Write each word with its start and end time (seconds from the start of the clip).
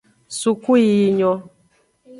Sukuyiyi 0.39 1.07
nyon. 1.17 1.39